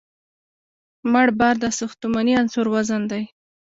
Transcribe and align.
مړ 1.11 1.27
بار 1.39 1.55
د 1.63 1.65
ساختماني 1.79 2.33
عنصر 2.39 2.65
وزن 2.73 3.01
دی 3.11 3.23